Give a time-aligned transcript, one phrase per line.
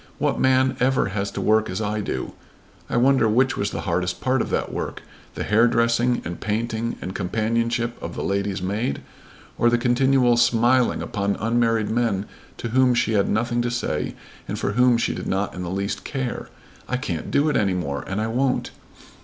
[0.17, 2.33] What man ever has to work as I do?"
[2.89, 5.03] I wonder which was the hardest part of that work,
[5.35, 9.03] the hairdressing and painting and companionship of the lady's maid
[9.59, 12.25] or the continual smiling upon unmarried men
[12.57, 14.15] to whom she had nothing to say
[14.47, 16.49] and for whom she did not in the least care!
[16.89, 18.71] "I can't do it any more, and I won't.